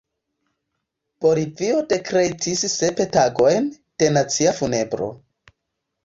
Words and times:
Bolivio 1.25 1.81
dekretis 1.91 2.63
sep 2.75 3.01
tagojn 3.17 3.67
de 4.03 4.09
nacia 4.17 4.55
funebro. 4.61 5.11